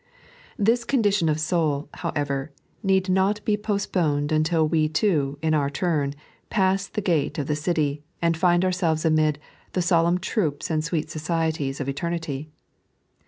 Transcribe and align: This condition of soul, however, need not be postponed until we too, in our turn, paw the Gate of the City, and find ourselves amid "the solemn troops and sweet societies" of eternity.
This 0.57 0.83
condition 0.83 1.29
of 1.29 1.39
soul, 1.39 1.87
however, 1.93 2.51
need 2.81 3.07
not 3.07 3.39
be 3.45 3.55
postponed 3.55 4.31
until 4.31 4.67
we 4.67 4.89
too, 4.89 5.37
in 5.43 5.53
our 5.53 5.69
turn, 5.69 6.15
paw 6.49 6.75
the 6.93 7.01
Gate 7.01 7.37
of 7.37 7.45
the 7.45 7.55
City, 7.55 8.01
and 8.19 8.35
find 8.35 8.65
ourselves 8.65 9.05
amid 9.05 9.37
"the 9.73 9.81
solemn 9.83 10.17
troops 10.17 10.71
and 10.71 10.83
sweet 10.83 11.11
societies" 11.11 11.79
of 11.79 11.87
eternity. 11.87 12.49